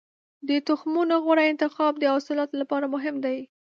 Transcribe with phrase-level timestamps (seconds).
[0.49, 3.37] د تخمونو غوره انتخاب د حاصلاتو لپاره مهم دی.